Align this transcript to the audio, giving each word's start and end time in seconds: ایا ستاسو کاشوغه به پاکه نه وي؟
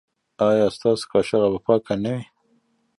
ایا 0.47 0.67
ستاسو 0.75 1.03
کاشوغه 1.11 1.47
به 1.53 1.59
پاکه 1.65 1.93
نه 2.03 2.11
وي؟ 2.15 2.23